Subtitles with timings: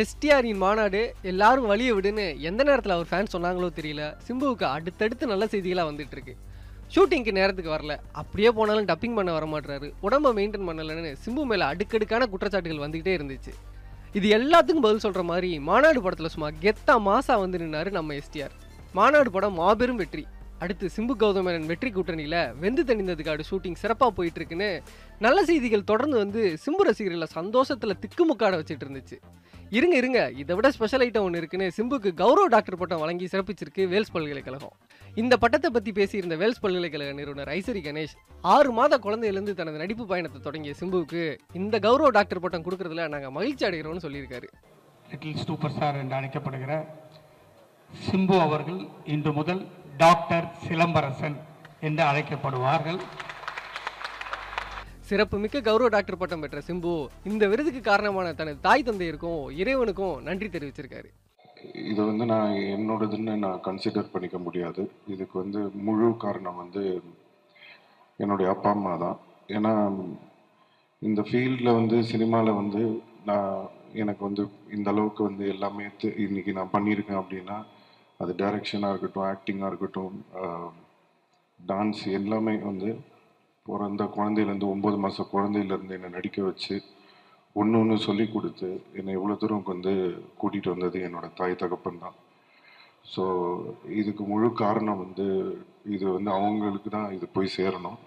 [0.00, 4.02] எஸ்டிஆரின் மாநாடு எல்லாரும் வழியை விடுன்னு எந்த நேரத்தில் அவர் ஃபேன் சொன்னாங்களோ தெரியல.
[4.26, 6.34] சிம்புவுக்கு அடுத்தடுத்து நல்ல செய்திகளாக வந்துட்டு இருக்கு
[6.94, 7.94] ஷூட்டிங்க்கு நேரத்துக்கு வரல.
[8.20, 13.54] அப்படியே போனாலும் டப்பிங் பண்ண வர மாட்டுறாரு உடம்பை மெயின்டைன் பண்ணலன்னு சிம்பு மேலே அடுக்கடுக்கான குற்றச்சாட்டுகள் வந்துக்கிட்டே இருந்துச்சு.
[14.18, 18.54] இது எல்லாத்துக்கும் பதில் சொல்கிற மாதிரி மாநாடு படத்தில் சும்மா கெத்தா மாசா வந்து நின்னாரு நம்ம எஸ்டிஆர்.
[18.98, 20.24] மாநாடு படம் மாபெரும் வெற்றி.
[20.64, 24.70] அடுத்து சிம்பு கௌதமேனன் வெற்றி கூட்டணியில் வெந்து தணிந்ததுக்காடு ஷூட்டிங் சிறப்பாக போயிட்டு இருக்குன்னு
[25.24, 29.18] நல்ல செய்திகள் தொடர்ந்து வந்து சிம்பு ரசிகர்களை சந்தோஷத்தில் திக்குமுக்காட வச்சுட்டு இருந்துச்சு.
[29.76, 30.20] இருங்க இருங்க.
[30.40, 34.74] இதை விட ஸ்பெஷல் ஐட்டம் ஒன்று இருக்குன்னு சிம்புக்கு கௌரவ டாக்டர் பட்டம் வழங்கி சிறப்பிச்சிருக்கு வேல்ஸ் பல்கலைக்கழகம்.
[35.22, 38.14] இந்த பட்டத்தை பற்றி பேசியிருந்த வேல்ஸ் பல்கலைக்கழக நிறுவனர் ஐசரி கணேஷ்
[38.54, 41.22] ஆறு மாத குழந்தையிலேருந்து தனது நடிப்பு பயணத்தை தொடங்கிய சிம்புவுக்கு
[41.60, 44.48] இந்த கௌரவ டாக்டர் பட்டம் கொடுக்கறதுல நாங்கள் மகிழ்ச்சி அடைகிறோம்னு சொல்லியிருக்காரு.
[45.10, 46.72] லிட்டில் சூப்பர் ஸ்டார் என்று அழைக்கப்படுகிற
[48.08, 48.80] சிம்பு அவர்கள்
[49.14, 49.62] இன்று முதல்
[50.04, 51.36] டாக்டர் சிலம்பரசன்
[51.88, 53.00] என்று அழைக்கப்படுவார்கள்.
[55.08, 56.92] சிறப்புமிக்க கௌரவ டாக்டர் பட்டம் பெற்ற சிம்பு
[57.30, 61.08] இந்த விருதுக்கு காரணமான தனது தாய் தந்தையருக்கும் இறைவனுக்கும் நன்றி தெரிவிச்சிருக்காரு.
[61.90, 64.82] இது வந்து நான் என்னோடதுன்னு நான் கன்சிடர் பண்ணிக்க முடியாது.
[65.14, 66.82] இதுக்கு வந்து முழு காரணம் வந்து
[68.20, 69.18] என்னுடைய அப்பா அம்மா தான்.
[69.56, 69.72] ஏன்னா
[71.02, 72.82] இந்த ஃபீல்டில் வந்து சினிமாவில் வந்து
[73.30, 73.50] நான்
[74.02, 74.42] எனக்கு வந்து
[74.76, 75.84] இந்த அளவுக்கு வந்து எல்லாமே
[76.26, 77.58] இன்னைக்கு நான் பண்ணியிருக்கேன் அப்படின்னா
[78.22, 80.16] அது டைரக்ஷனாக இருக்கட்டும் ஆக்டிங்காக இருக்கட்டும்
[81.60, 82.90] டான்ஸ் எல்லாமே வந்து
[83.66, 86.76] பிறந்த குழந்தையிலேருந்து ஒம்பது மாதம் குழந்தையிலேருந்து என்னை நடிக்க வச்சு
[87.60, 89.92] ஒன்று ஒன்று சொல்லி கொடுத்து என்னை இவ்வளோ தூரம் வந்து
[90.40, 92.16] கூட்டிகிட்டு வந்தது என்னோட தாய் தகப்பன் தான்.
[93.12, 93.24] ஸோ
[94.00, 95.26] இதுக்கு முழு காரணம் வந்து
[95.94, 97.98] இது வந்து அவங்களுக்கு தான் இது போய் சேரணும்.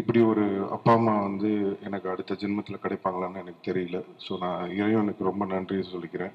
[0.00, 0.44] இப்படி ஒரு
[0.76, 1.50] அப்பா அம்மா வந்து
[1.88, 3.98] எனக்கு அடுத்த ஜென்மத்தில் கிடைப்பாங்களான்னு எனக்கு தெரியல.
[4.24, 6.34] ஸோ நான் இறைவனுக்கு ரொம்ப நன்றி சொல்லிக்கிறேன்.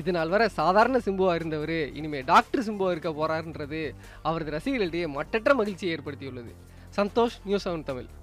[0.00, 3.80] இது நாள் வரை சாதாரண சிம்புவா இருந்தவர் இனிமே டாக்டர் சிம்புவா இருக்க போறாருன்றது
[4.28, 6.52] அவரது ரசிகர்களிடையே மட்டற்ற மகிழ்ச்சியை ஏற்படுத்தியுள்ளது.
[6.98, 8.17] Santos ni os.